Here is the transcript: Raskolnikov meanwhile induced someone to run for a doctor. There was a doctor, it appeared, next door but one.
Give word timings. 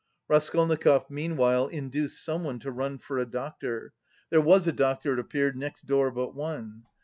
Raskolnikov 0.27 1.11
meanwhile 1.11 1.67
induced 1.67 2.25
someone 2.25 2.57
to 2.61 2.71
run 2.71 2.97
for 2.97 3.19
a 3.19 3.25
doctor. 3.29 3.93
There 4.31 4.41
was 4.41 4.67
a 4.67 4.71
doctor, 4.73 5.13
it 5.13 5.19
appeared, 5.19 5.55
next 5.55 5.85
door 5.85 6.09
but 6.09 6.33
one. 6.33 6.85